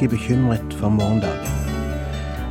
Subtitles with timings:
[0.00, 1.48] Ikke bekymret for morgendagen.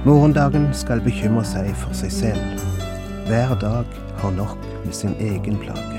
[0.06, 2.62] Morgendagen skal bekymre seg for seg selv.
[3.26, 3.90] Hver dag
[4.22, 5.99] har nok med sin egen plage.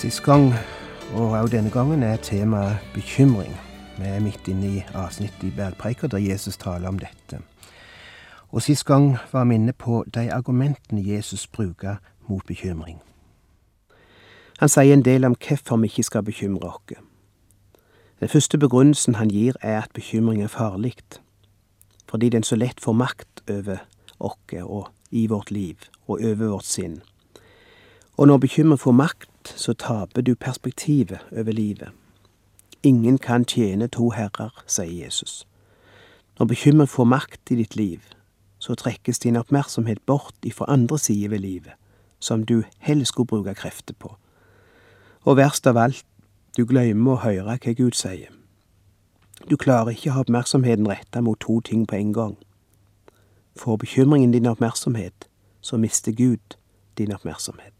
[0.00, 0.54] Sist gang,
[1.14, 3.52] og også denne gangen, er temaet bekymring.
[3.98, 7.42] Vi er midt inne i avsnittet i Bergpreika der Jesus taler om dette.
[8.48, 11.96] Og sist gang var vi inne på de argumentene Jesus bruker
[12.28, 13.02] mot bekymring.
[14.58, 16.96] Han sier en del om hvorfor vi ikke skal bekymre oss.
[18.20, 20.94] Den første begrunnelsen han gir, er at bekymring er farlig,
[22.08, 23.84] fordi den så lett får makt over
[24.18, 25.76] oss og i vårt liv
[26.06, 27.02] og over vårt sinn.
[28.16, 31.88] Og når bekymring får makt, så taper du perspektivet over livet.
[32.82, 35.46] Ingen kan tjene to herrer, sier Jesus.
[36.38, 38.00] Når bekymring får makt i ditt liv,
[38.58, 41.72] så trekkes din oppmerksomhet bort ifra andre sider ved livet,
[42.20, 44.16] som du helst skulle bruke krefter på.
[45.22, 46.04] Og verst av alt,
[46.56, 48.32] du glemmer å høre hva Gud sier.
[49.48, 52.36] Du klarer ikke å ha oppmerksomheten retta mot to ting på en gang.
[53.56, 55.28] Får bekymringen din oppmerksomhet,
[55.60, 56.56] så mister Gud
[56.98, 57.79] din oppmerksomhet.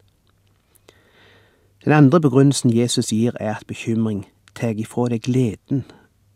[1.85, 5.85] Den andre begrunnelsen Jesus gir, er at bekymring tar ifra deg gleden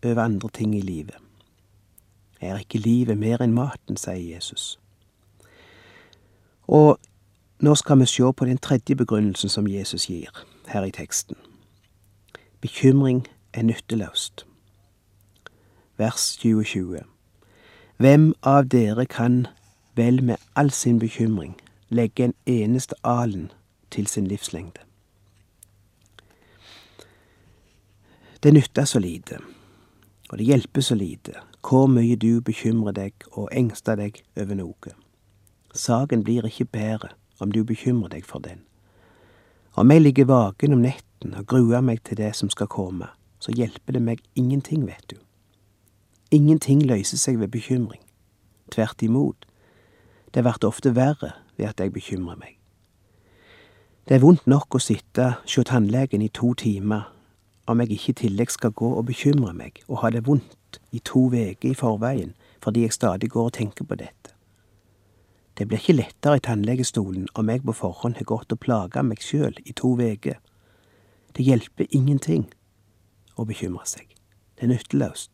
[0.05, 1.17] over andre ting i livet.
[2.41, 4.79] Er ikke livet mer enn maten, sier Jesus.
[6.69, 6.97] Og
[7.61, 10.33] nå skal vi se på den tredje begrunnelsen som Jesus gir
[10.69, 11.37] her i teksten.
[12.61, 14.47] Bekymring er nytteløst.
[15.97, 17.05] Vers 2020.
[17.97, 19.47] Hvem av dere kan
[19.95, 23.51] vel med all sin bekymring legge en eneste alen
[23.91, 24.81] til sin livslengde?
[28.45, 29.39] Det nytter så lite,
[30.31, 31.33] og det hjelper så lite,
[31.69, 34.91] hvor mye du bekymrer deg og engster deg over noe.
[35.73, 38.61] Saken blir ikke bedre om du bekymrer deg for den.
[39.81, 43.09] Om jeg ligger vaken om netten og gruer meg til det som skal komme,
[43.41, 45.17] så hjelper det meg ingenting, vet du.
[46.31, 48.05] Ingenting løser seg ved bekymring.
[48.71, 49.49] Tvert imot.
[50.35, 52.61] Det blir ofte verre ved at jeg bekymrer meg.
[54.05, 57.09] Det er vondt nok å sitte hos tannlegen i to timer
[57.67, 61.01] om jeg ikke i tillegg skal gå og bekymre meg og ha det vondt i
[61.05, 64.33] to uker i forveien fordi jeg stadig går og tenker på dette.
[65.59, 69.23] Det blir ikke lettere i tannlegestolen om jeg på forhånd har gått og plaga meg
[69.23, 70.41] sjøl i to uker.
[71.37, 72.49] Det hjelper ingenting
[73.37, 74.09] å bekymre seg.
[74.57, 75.31] Det er nytteløst.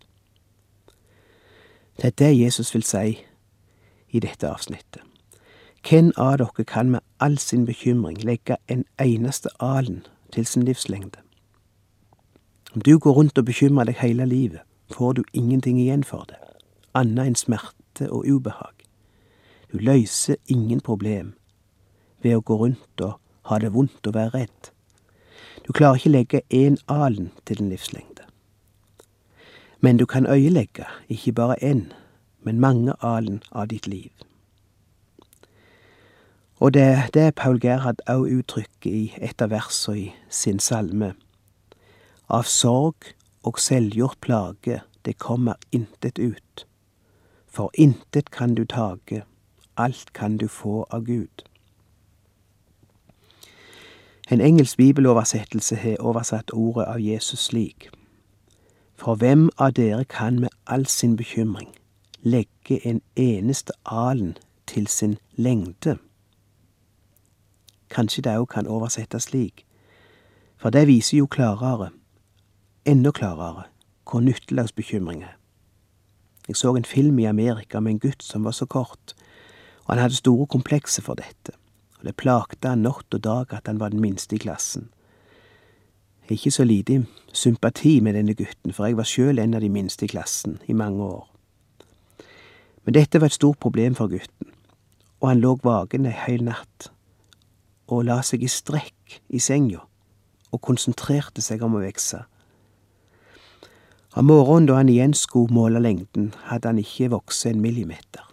[1.96, 3.20] Det er det Jesus vil si
[4.10, 5.02] i dette avsnittet.
[5.86, 10.02] Hvem av dere kan med all sin bekymring legge en eneste alen
[10.32, 11.22] til sin livslengde?
[12.74, 14.60] Om du går rundt og bekymrer deg hele livet,
[14.94, 16.38] får du ingenting igjen for det,
[16.94, 18.84] annet enn smerte og ubehag.
[19.72, 21.32] Du løser ingen problem
[22.22, 23.18] ved å gå rundt og
[23.50, 24.70] ha det vondt og være redd.
[25.66, 28.26] Du klarer ikke legge én alen til din livslengde.
[29.80, 31.92] Men du kan øyelegge ikke bare én,
[32.42, 34.10] men mange alen av ditt liv.
[36.60, 41.14] Og det er det Paul Gerhard òg uttrykker i et av versene i sin salme.
[42.30, 42.94] Av sorg
[43.42, 46.66] og selvgjort plage det kommer intet ut.
[47.50, 49.24] For intet kan du tage,
[49.76, 51.42] alt kan du få av Gud.
[54.30, 57.90] En engelsk bibeloversettelse har oversatt ordet av Jesus slik.
[58.94, 61.74] For hvem av dere kan med all sin bekymring
[62.22, 64.36] legge en eneste alen
[64.66, 65.98] til sin lengde?
[67.90, 69.66] Kanskje det òg kan oversettes slik,
[70.56, 71.90] for det viser jo klarere
[72.84, 73.66] enda klarere
[74.10, 75.36] hvor nytteløs bekymring er.
[76.48, 79.14] Jeg så en film i Amerika med en gutt som var så kort,
[79.84, 81.54] og han hadde store komplekser for dette,
[81.98, 84.88] og det plagte han natt og dag at han var den minste i klassen.
[86.30, 90.06] Ikke så lite sympati med denne gutten, for jeg var sjøl en av de minste
[90.06, 91.26] i klassen i mange år.
[92.84, 94.50] Men dette var et stort problem for gutten,
[95.20, 96.90] og han lå vaken ei heil natt
[97.90, 99.82] og la seg i strekk i senga
[100.50, 102.22] og konsentrerte seg om å vokse.
[104.12, 108.24] Om morgenen da han igjen skulle måle lengden, hadde han ikke vokst en millimeter.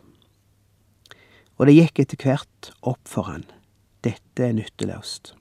[1.58, 3.46] Og det gikk etter hvert opp for han,
[4.06, 5.36] dette er nytteløst.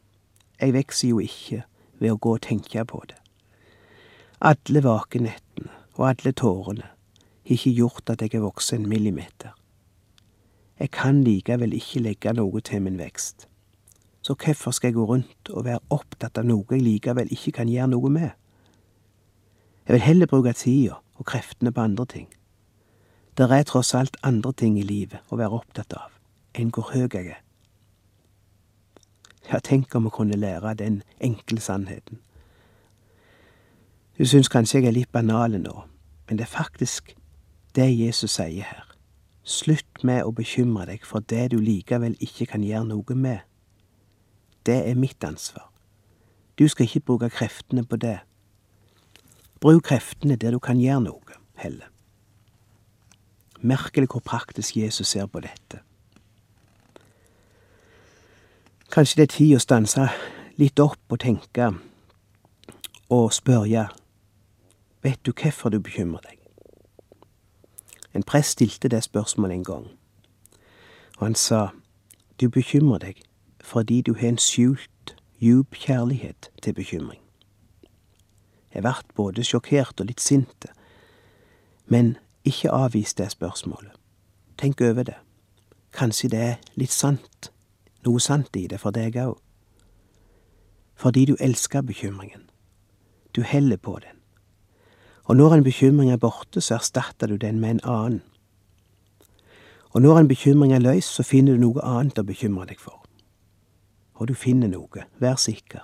[0.60, 1.62] Jeg vokser jo ikke
[2.00, 3.16] ved å gå og tenke på det.
[4.44, 9.54] Alle vakenettene og alle tårene har ikke gjort at jeg har vokst en millimeter.
[10.76, 13.46] Jeg kan likevel ikke legge noe til min vekst.
[14.20, 17.72] Så hvorfor skal jeg gå rundt og være opptatt av noe jeg likevel ikke kan
[17.72, 18.34] gjøre noe med?
[19.86, 22.28] Jeg vil heller bruke tida og kreftene på andre ting.
[23.38, 26.14] Det er tross alt andre ting i livet å være opptatt av
[26.56, 27.42] enn hvor høy jeg er.
[29.52, 32.18] Ja, tenk om vi kunne lære den enkle sannheten.
[34.18, 35.74] Du syns kanskje jeg er litt banal nå,
[36.26, 37.12] men det er faktisk
[37.76, 38.86] det Jesus sier her.
[39.44, 43.44] Slutt med å bekymre deg for det du likevel ikke kan gjøre noe med.
[44.66, 45.68] Det er mitt ansvar.
[46.58, 48.18] Du skal ikke bruke kreftene på det.
[49.60, 51.88] Bruk kreftene der du kan gjøre noe, heller.
[53.60, 55.80] Merkelig hvor praktisk Jesus ser på dette.
[58.92, 60.08] Kanskje det er tid å stanse
[60.60, 61.72] litt opp og tenke
[63.12, 63.88] og spørre
[65.02, 66.38] Vet du hvorfor du bekymrer deg?
[68.14, 69.84] En prest stilte det spørsmålet en gang,
[71.18, 71.68] og han sa
[72.40, 73.22] du bekymrer deg
[73.60, 77.25] fordi du har en skjult, djup kjærlighet til bekymring.
[78.76, 80.66] Jeg vart både sjokkert og litt sint.
[81.86, 83.92] men ikke avvis det spørsmålet.
[84.58, 85.14] Tenk over det.
[85.92, 87.50] Kanskje det er litt sant
[88.06, 89.34] noe sant i det for deg òg.
[90.96, 92.46] Fordi du elsker bekymringen.
[93.36, 94.14] Du heller på den.
[95.24, 98.22] Og når en bekymring er borte, så erstatter du den med en annen.
[99.90, 103.02] Og når en bekymring er løs, så finner du noe annet å bekymre deg for.
[104.14, 105.82] Og du finner noe, vær sikker.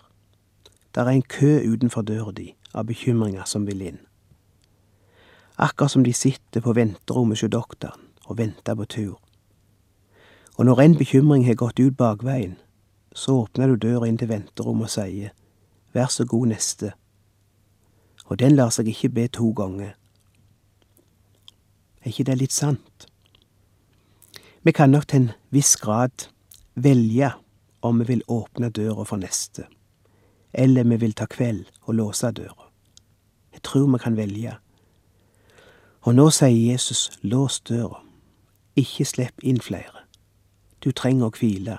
[0.94, 4.00] Der er en kø utenfor døra di av bekymringer som vil inn.
[5.56, 9.18] Akkurat som de sitter på venterommet hos doktoren og venter på tur.
[10.56, 12.56] Og når en bekymring har gått ut bakveien,
[13.14, 15.32] så åpner du døra inn til venterommet og sier
[15.92, 16.94] Vær så god, neste.
[18.24, 19.92] Og den lar seg ikke be to ganger.
[22.00, 23.06] Er ikke det litt sant?
[24.64, 26.30] Vi kan nok til en viss grad
[26.74, 27.32] velge
[27.82, 29.66] om vi vil åpne døra for neste,
[30.54, 32.68] eller vi vil ta kveld og låse døra.
[33.52, 34.56] Jeg tror vi kan velge.
[36.02, 38.02] Og nå sier Jesus, lås døra,
[38.76, 40.04] ikke slipp inn flere.
[40.84, 41.78] Du trenger å hvile.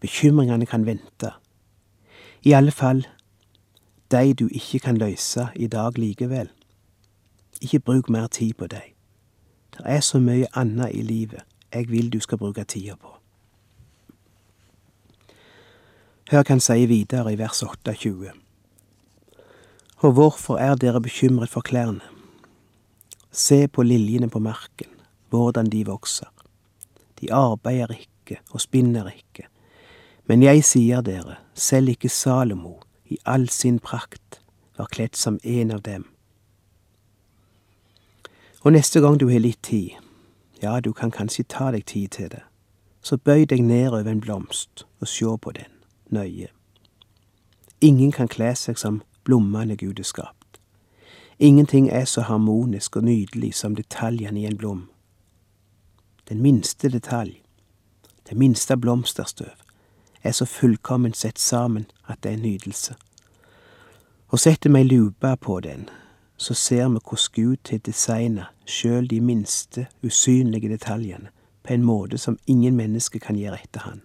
[0.00, 1.30] Bekymringene kan vente.
[2.42, 3.04] I alle fall
[4.10, 6.50] de du ikke kan løse i dag likevel.
[7.60, 8.90] Ikke bruk mer tid på dem.
[9.72, 13.11] Det er så mye annet i livet jeg vil du skal bruke tida på.
[16.32, 18.30] Hør hva han sier videre i vers 28.
[20.00, 22.00] Og hvorfor er dere bekymret for klærne?
[23.28, 24.88] Se på liljene på marken,
[25.28, 26.30] hvordan de vokser.
[27.20, 29.44] De arbeider ikke og spinner ikke.
[30.24, 32.78] Men jeg sier dere, selv ikke Salomo
[33.12, 34.40] i all sin prakt
[34.80, 36.08] var kledd som en av dem.
[38.64, 40.00] Og neste gang du har litt tid,
[40.62, 42.42] ja, du kan kanskje ta deg tid til det,
[43.02, 45.81] så bøy deg ned over en blomst og sjå på den,
[46.12, 46.48] nøye.
[47.80, 50.60] Ingen kan kle seg som blommene Gud har skapt.
[51.38, 54.88] Ingenting er så harmonisk og nydelig som detaljene i en blom
[56.28, 57.42] den minste detalj,
[58.28, 59.50] det minste blomsterstøv,
[60.22, 62.94] er så fullkomment sett sammen at det er en nydelse.
[64.28, 65.88] Og setter vi ei lupe på den,
[66.36, 71.28] så ser vi hvordan Gud har designa sjøl de minste, usynlige detaljene
[71.62, 74.02] på en måte som ingen menneske kan gjøre etter Han.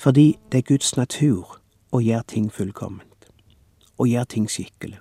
[0.00, 1.60] Fordi det er Guds natur
[1.92, 3.28] å gjøre ting fullkomment,
[4.00, 4.98] å gjøre ting skikkelig,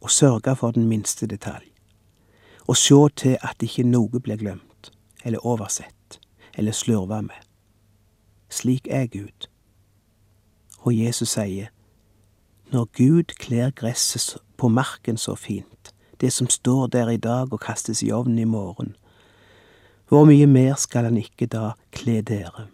[0.00, 1.72] å sørge for den minste detalj
[2.66, 4.90] å sjå til at ikke noe blir glemt
[5.24, 6.18] eller oversett
[6.54, 7.38] eller slurva med.
[8.52, 9.48] Slik er Gud.
[10.82, 11.70] Og Jesus sier,
[12.72, 17.60] når Gud kler gresset på marken så fint, det som står der i dag og
[17.60, 18.94] kastes i ovnen i morgen,
[20.08, 22.68] hvor mye mer skal han ikke da kle dere,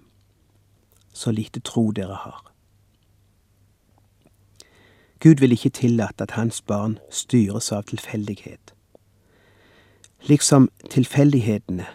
[1.18, 2.44] så lite tro dere har.
[5.20, 8.74] Gud vil ikke tillate at hans barn styres av tilfeldighet.
[10.30, 11.86] Liksom tilfeldighetene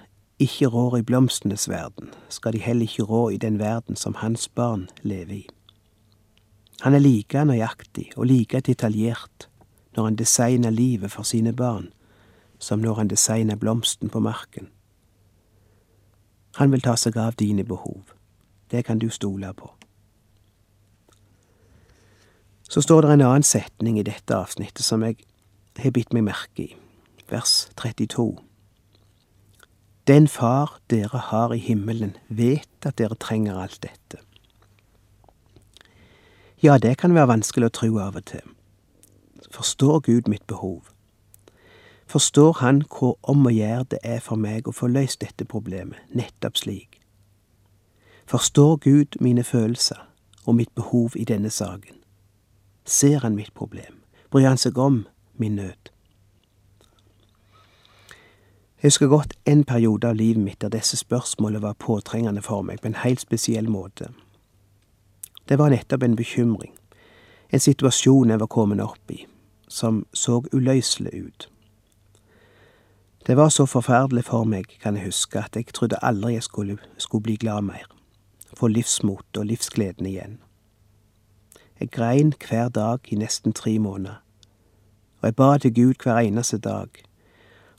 [0.44, 4.48] ikke rår i blomstenes verden, skal de heller ikke rå i den verden som hans
[4.50, 5.46] barn lever i.
[6.82, 9.48] Han er like nøyaktig og like detaljert
[9.96, 11.94] når han designer livet for sine barn,
[12.60, 14.68] som når han designer blomsten på marken.
[16.56, 18.14] Han vil ta seg av dine behov.
[18.74, 19.70] Det kan du stole på.
[22.70, 25.20] Så står det en annen setning i dette avsnittet som jeg
[25.78, 26.72] har bitt meg merke i,
[27.30, 28.32] vers 32.
[30.10, 34.18] Den Far dere har i himmelen, vet at dere trenger alt dette.
[36.64, 38.50] Ja, det kan være vanskelig å tro av og til.
[39.54, 40.90] Forstår Gud mitt behov?
[42.10, 46.02] Forstår Han hvor om å gjøre det er for meg å få løst dette problemet,
[46.10, 47.03] nettopp slik?
[48.26, 50.08] Forstår Gud mine følelser
[50.46, 51.96] og mitt behov i denne saken?
[52.86, 54.04] Ser Han mitt problem?
[54.32, 55.06] Bryr Han seg om
[55.38, 55.94] min nød?
[58.84, 62.82] Jeg husker godt en periode av livet mitt der disse spørsmålene var påtrengende for meg
[62.82, 64.10] på en helt spesiell måte.
[65.50, 66.74] Det var nettopp en bekymring,
[67.50, 69.26] en situasjon jeg var kommet opp i,
[69.68, 71.50] som så uløselig ut.
[73.28, 76.78] Det var så forferdelig for meg, kan jeg huske, at jeg trodde aldri jeg skulle,
[76.98, 77.88] skulle bli glad mer,
[78.58, 80.40] få livsmot og livsgleden igjen.
[81.80, 84.24] Jeg grein hver dag i nesten tre måneder,
[85.22, 86.88] og jeg ba til Gud hver eneste dag,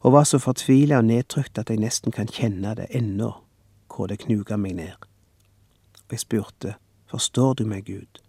[0.01, 3.31] og var så fortvila og nedtrykt at jeg nesten kan kjenne det ennå,
[3.89, 5.07] hvor det knuga meg ned.
[6.05, 6.75] Og jeg spurte,
[7.11, 8.21] forstår du meg, Gud?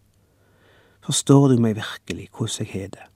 [1.06, 3.10] Forstår du meg virkelig, hvordan jeg har det?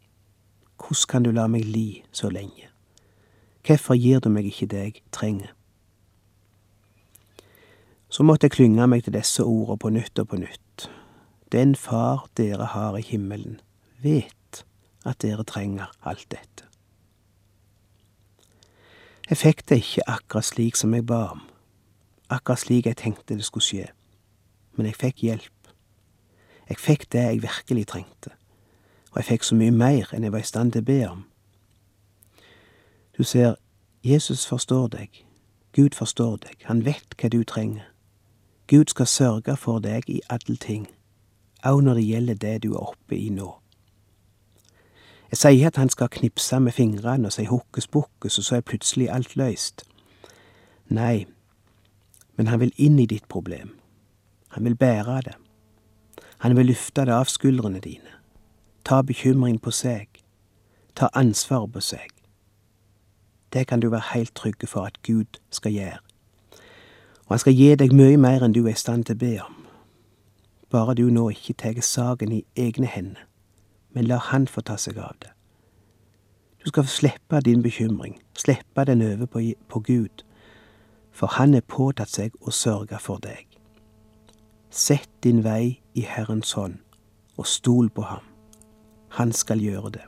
[0.77, 2.69] Hvordan kan du la meg li så lenge?
[3.67, 5.53] Hvorfor gir du meg ikke det jeg trenger?
[8.09, 10.89] Så måtte jeg klynge meg til disse ordene på nytt og på nytt.
[11.51, 13.59] Den Far dere har i himmelen,
[14.01, 14.65] vet
[15.05, 16.65] at dere trenger alt dette.
[19.29, 21.41] Jeg fikk det ikke akkurat slik som jeg ba om,
[22.29, 23.87] akkurat slik jeg tenkte det skulle skje,
[24.73, 25.73] men jeg fikk hjelp.
[26.69, 28.33] Jeg fikk det jeg virkelig trengte,
[29.11, 31.23] og jeg fikk så mye mer enn jeg var i stand til å be om.
[33.17, 33.55] Du ser,
[34.05, 35.23] Jesus forstår deg,
[35.77, 37.88] Gud forstår deg, han vet hva du trenger.
[38.69, 40.83] Gud skal sørge for deg i alle ting,
[41.65, 43.47] òg når det gjelder det du er oppe i nå.
[45.31, 48.65] Jeg sier at han skal knipse med fingrene og si hokus pokus, og så er
[48.65, 49.81] plutselig alt løst.
[50.89, 51.25] Nei,
[52.37, 53.73] men han vil inn i ditt problem.
[54.53, 55.35] Han vil bære det.
[56.45, 58.13] Han vil løfte det av skuldrene dine.
[58.85, 60.21] Ta bekymring på seg.
[60.95, 62.13] Ta ansvaret på seg.
[63.53, 66.08] Det kan du være helt trygge for at Gud skal gjøre.
[67.29, 69.33] Og han skal gi deg mye mer enn du er i stand til å be
[69.45, 69.57] om.
[70.69, 73.29] Bare du nå ikke tar saken i egne hender
[73.91, 75.31] men la Han få ta seg av det.
[76.63, 80.23] Du skal slippe din bekymring, slippe den over på, på Gud,
[81.11, 83.47] for Han er påtatt seg å sørge for deg.
[84.69, 86.77] Sett din vei i Herrens hånd,
[87.37, 88.25] og stol på ham.
[89.17, 90.05] Han skal gjøre det.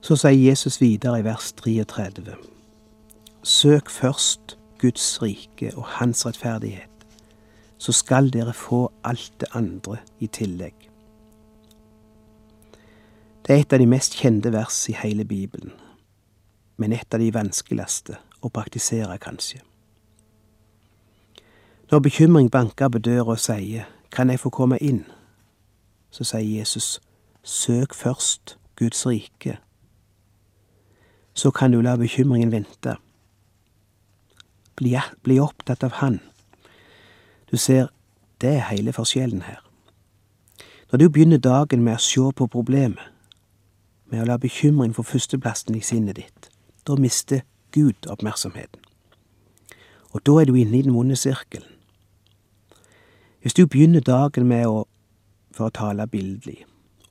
[0.00, 2.38] Så sier Jesus videre i vers 33.
[3.42, 6.88] Søk først Guds rike og Hans rettferdighet
[7.78, 10.74] så skal dere få alt det andre i tillegg.
[13.46, 15.72] Det er et av de mest kjente vers i hele Bibelen,
[16.76, 19.62] men et av de vanskeligste å praktisere, kanskje.
[21.90, 25.04] Når bekymring banker på døra og sier Kan jeg få komme inn?
[26.10, 27.00] så sier Jesus
[27.42, 29.58] Søk først Guds rike.
[31.34, 32.96] Så kan du la bekymringen vente.
[34.78, 34.94] Bli,
[35.26, 36.20] bli opptatt av Han
[37.50, 37.88] du ser,
[38.40, 39.62] det er hele forskjellen her.
[40.92, 43.00] Når du begynner dagen med å se på problemet,
[44.08, 46.50] med å la bekymring få førsteplassen i sinnet ditt,
[46.84, 48.80] da mister Gud oppmerksomheten.
[50.16, 51.68] Og da er du inne i den vonde sirkelen.
[53.44, 54.86] Hvis du begynner dagen med å,
[55.52, 56.64] for å tale bildelig,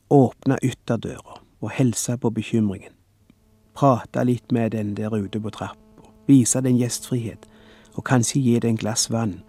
[0.10, 2.94] åpne ytterdøra og helse på bekymringen,
[3.78, 7.46] prate litt med den der ute på trappa, vise den gjestfrihet
[7.98, 9.40] og kanskje gi deg en glass vann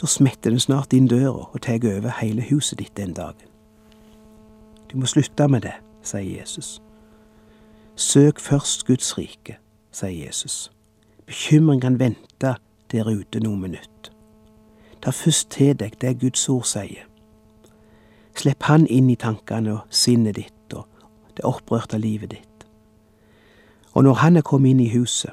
[0.00, 3.48] da smetter den snart inn døra og tar over hele huset ditt den dagen.
[4.92, 6.82] Du må slutte med det, sier Jesus.
[7.96, 9.56] Søk først Guds rike,
[9.92, 10.70] sier Jesus.
[11.26, 12.54] Bekymring kan vente
[12.92, 14.12] der ute noen minutt.
[15.02, 17.08] Ta først til deg det Guds ord sier.
[18.36, 20.84] Slipp Han inn i tankene og sinnet ditt og
[21.36, 22.66] det opprørte livet ditt.
[23.94, 25.32] Og når Han er kommet inn i huset,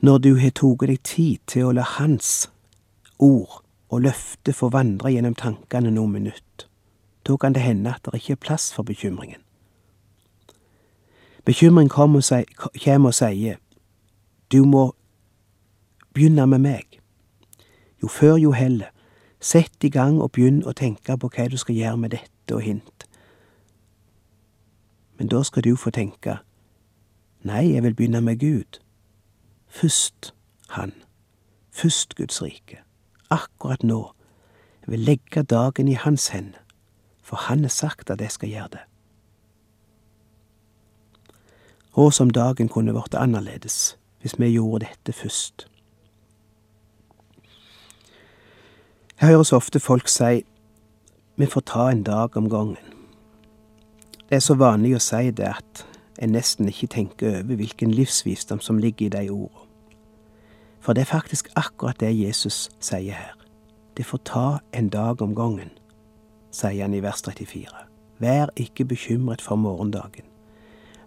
[0.00, 2.48] når du har tatt deg tid til å la Hans
[3.18, 6.66] ord og løfte få vandre gjennom tankene noen minutt.
[7.26, 9.40] Da kan det hende at det ikke er plass for bekymringen.
[11.44, 13.58] Bekymring kommer og sier
[14.52, 14.92] du må
[16.14, 17.00] begynne med meg.
[18.02, 18.92] Jo før, jo heller.
[19.40, 22.62] Sett i gang og begynn å tenke på hva du skal gjøre med dette og
[22.62, 23.04] hint.
[25.18, 26.38] Men da skal du få tenke
[27.42, 28.80] nei, jeg vil begynne med Gud.
[29.68, 30.34] Først
[30.68, 30.92] Han.
[31.70, 32.78] Først Guds rike.
[33.30, 34.12] Akkurat nå.
[34.86, 36.58] Jeg vil legge dagen i Hans hender,
[37.22, 38.84] for Han har sagt at jeg skal gjøre det.
[41.92, 45.68] Og som dagen kunne vært annerledes hvis vi gjorde dette først.
[49.20, 50.44] Jeg hører så ofte folk si
[51.36, 52.94] vi får ta en dag om gangen.
[54.28, 55.84] Det er så vanlig å si det at
[56.18, 59.64] en nesten ikke tenker over hvilken livsvisdom som ligger i de ordene.
[60.80, 63.34] For det er faktisk akkurat det Jesus sier her.
[63.96, 65.70] Det får ta en dag om gangen,
[66.50, 67.66] sier han i vers 34.
[68.18, 70.24] Vær ikke bekymret for morgendagen.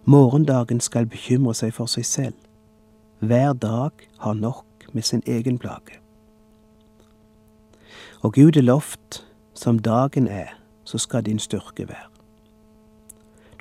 [0.04, 2.38] Morgendagen skal bekymre seg for seg selv.
[3.20, 6.00] Hver dag har nok med sin egen plage.
[8.22, 12.11] Og Gud er lovt, som dagen er, så skal din styrke være.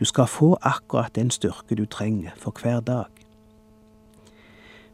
[0.02, 3.06] Du skal få akkurat den styrke du trenger for hver dag.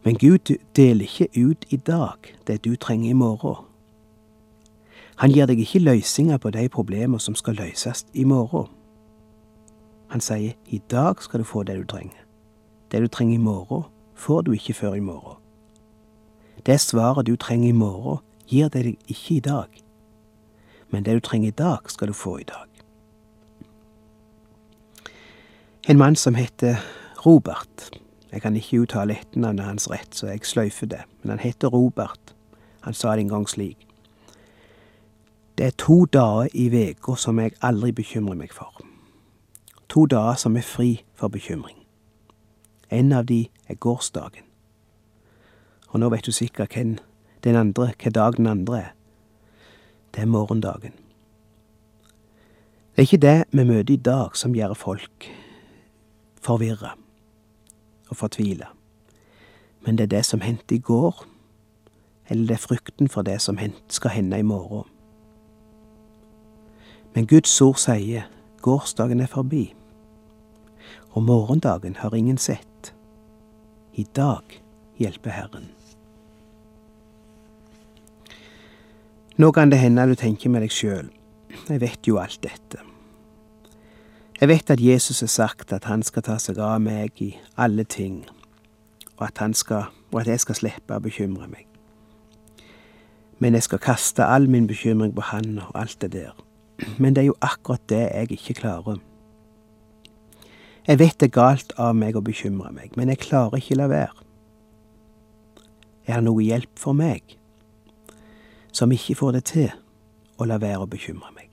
[0.04, 3.66] Men Gud deler ikke ut i dag det du trenger i morgen.
[5.16, 8.68] Han gir deg ikke løsninger på de problemer som skal løses i morgen.
[10.12, 12.20] Han sier i dag skal du få det du trenger.
[12.92, 13.84] Det du trenger i morgen,
[14.16, 15.40] får du ikke før i morgen.
[16.66, 19.84] Det svaret du trenger i morgen, gir deg ikke i dag.
[20.90, 22.67] Men det du trenger i dag, skal du få i dag.
[25.90, 26.76] En mann som heter
[27.26, 28.00] Robert.
[28.32, 31.00] Jeg kan ikke uttale etternavnet hans rett, så jeg sløyfer det.
[31.22, 32.36] Men han heter Robert.
[32.82, 33.88] Han sa det en gang slik.
[35.58, 38.84] Det er to dager i veka som jeg aldri bekymrer meg for.
[39.88, 41.80] To dager som er fri for bekymring.
[42.92, 44.44] En av de er gårsdagen.
[45.90, 46.98] Og nå vet du sikkert hvem
[47.44, 48.94] den andre, hva dag den andre er.
[50.12, 50.92] Det er morgendagen.
[52.92, 55.32] Det er ikke det vi møter i dag som gjør folk
[56.42, 56.96] forvirra
[58.10, 58.72] og fortvila.
[59.82, 61.26] Men det er det som hendte i går,
[62.30, 64.90] eller det er frykten for det som skal hende i morgen.
[67.16, 68.28] Men Guds ord sier
[68.62, 69.74] gårsdagen er forbi,
[71.12, 72.94] og morgendagen har ingen sett.
[73.94, 74.62] I dag
[74.98, 75.72] hjelper Herren.
[79.38, 81.10] Nå kan det hende du tenker med deg sjøl,
[81.70, 82.87] jeg vet jo alt dette.
[84.42, 87.82] Jeg vet at Jesus har sagt at han skal ta seg av meg i alle
[87.90, 88.20] ting,
[89.18, 91.66] og at, skal, og at jeg skal slippe å bekymre meg.
[93.42, 96.38] Men jeg skal kaste all min bekymring på han og alt det der.
[97.02, 99.02] Men det er jo akkurat det jeg ikke klarer.
[100.88, 103.90] Jeg vet det er galt av meg å bekymre meg, men jeg klarer ikke la
[103.90, 104.24] være.
[106.06, 107.26] Er det noe hjelp for meg,
[108.70, 109.70] som ikke får det til
[110.38, 111.50] å la være å bekymre meg,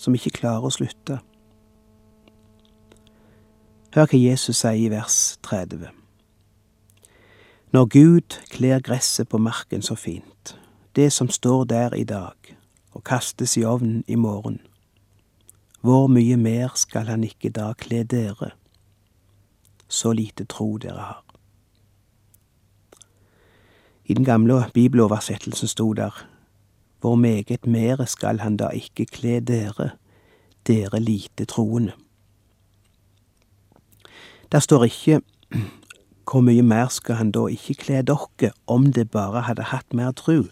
[0.00, 1.20] som ikke klarer å slutte?
[3.96, 5.86] Hør hva Jesus sier i vers 30.
[7.72, 10.52] Når Gud kler gresset på marken så fint,
[10.96, 12.36] det som står der i dag,
[12.92, 14.60] og kastes i ovnen i morgen,
[15.80, 18.52] hvor mye mer skal han ikke da kle dere,
[19.88, 21.24] så lite tro dere har.
[24.04, 26.26] I den gamle bibeloversettelsen sto der,
[27.00, 29.94] hvor meget mere skal han da ikke kle dere,
[30.66, 31.96] dere lite troende.
[34.52, 35.20] Der står ikke
[36.30, 40.10] hvor mye mer skal han da ikke kle dere om det bare hadde hatt mer
[40.10, 40.48] tru,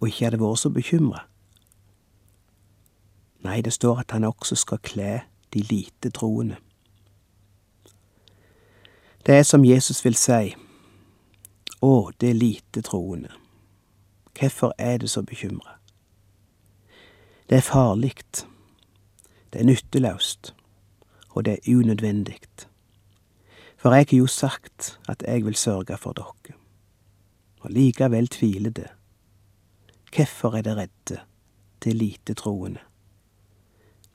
[0.00, 1.22] og ikke hadde vært så bekymra?
[3.42, 5.22] Nei, det står at han også skal kle
[5.54, 6.56] de lite troende.
[9.26, 10.52] Det er som Jesus vil si,
[11.82, 13.32] å, det lite troende,
[14.38, 15.78] hvorfor er det så bekymra?
[17.48, 18.12] Det er farlig,
[19.52, 20.54] det er nytteløst,
[21.30, 22.38] og det er unødvendig.
[23.82, 26.54] For jeg har jo sagt at jeg vil sørge for dere.
[27.60, 28.88] Og likevel tviler det.
[30.14, 31.20] Hvorfor er det redde,
[31.84, 32.78] det lite troende?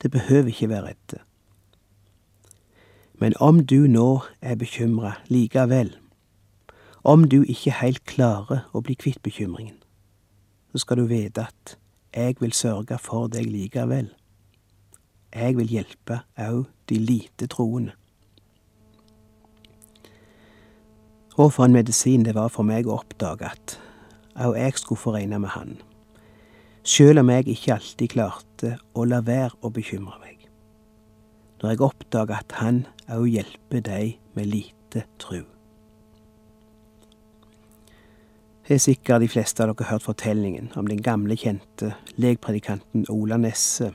[0.02, 1.20] Det behøver ikke være redde.
[3.14, 5.96] Men om du nå er bekymra likevel,
[7.04, 9.76] om du ikke heilt klarer å bli kvitt bekymringen,
[10.72, 11.76] så skal du vite at
[12.14, 14.14] jeg vil sørge for deg likevel.
[15.34, 17.92] Jeg vil hjelpe òg de lite troende.
[21.38, 23.76] Og en medisin det var for meg å oppdage at
[24.42, 25.76] òg jeg skulle få regne med han,
[26.82, 30.48] sjøl om jeg ikke alltid klarte å la være å bekymre meg.
[31.62, 35.44] Når jeg oppdager at han òg hjelper deg med lite tru.
[38.66, 43.38] Det er sikkert de fleste av dere hørt fortellingen om den gamle, kjente legpredikanten Ola
[43.38, 43.92] Nesse.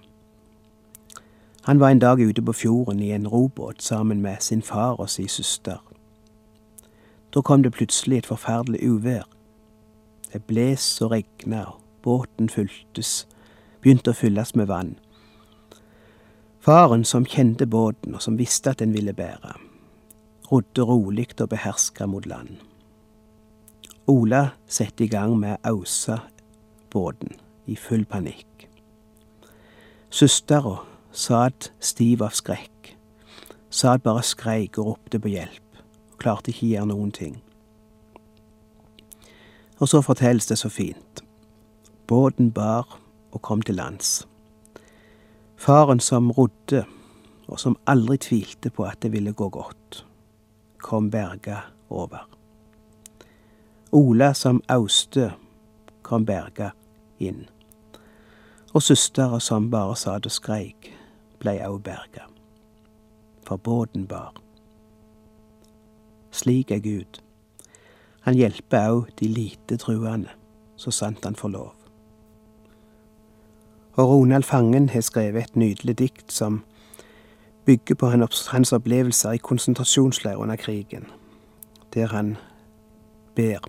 [1.67, 5.11] Han var en dag ute på fjorden i en robåt sammen med sin far og
[5.11, 5.83] sin søster.
[7.33, 9.23] Da kom det plutselig et forferdelig uvær.
[10.33, 13.27] Det bles og regna, og båten fyltes,
[13.81, 14.93] begynte å fylles med vann.
[16.63, 19.55] Faren, som kjente båten, og som visste at den ville bære,
[20.51, 22.61] rodde rolig og beherska mot land.
[24.07, 26.19] Ola satte i gang med å ause
[26.93, 28.67] båten i full panikk.
[30.13, 30.77] Søstera
[31.11, 32.93] satt stiv av skrekk,
[33.73, 35.72] satt bare skreik og ropte på hjelp,
[36.23, 37.41] klarte ikke gjøre noen ting.
[39.83, 41.23] Og så fortelles det så fint.
[42.07, 42.99] Båten bar
[43.31, 44.21] og kom til lands.
[45.57, 46.83] Faren som rodde,
[47.47, 50.05] og som aldri tvilte på at det ville gå godt,
[50.79, 51.59] kom berga
[51.89, 52.27] over.
[53.91, 55.31] Ola som auste,
[56.01, 56.71] kom berga
[57.19, 57.45] inn.
[58.73, 60.91] Og søstera som bare satt og skreik,
[61.39, 62.27] blei au berga.
[63.43, 64.42] For båten bar.
[66.33, 67.21] Slik er Gud.
[68.25, 70.31] Han hjelper òg de lite truende,
[70.75, 71.73] så sant han får lov.
[73.93, 76.63] Og Ronald Fangen har skrevet et nydelig dikt som
[77.65, 78.09] bygger på
[78.49, 81.05] hans opplevelser i konsentrasjonsleir under krigen,
[81.93, 82.37] der han
[83.35, 83.61] ber.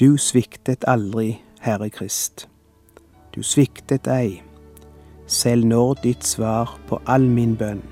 [0.00, 2.48] Du sviktet aldri, Herre Krist.
[3.34, 4.42] Du sviktet ei,
[5.26, 7.82] selv når ditt svar på all min bønn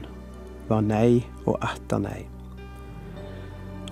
[0.69, 2.30] var nei og atter nei.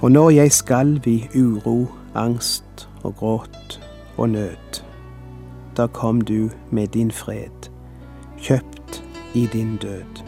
[0.00, 3.80] Og når jeg skalv i uro, angst og gråt
[4.16, 4.82] og nød,
[5.76, 7.70] da kom du med din fred,
[8.38, 10.27] kjøpt i din død.